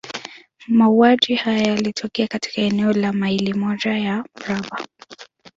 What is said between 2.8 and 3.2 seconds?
la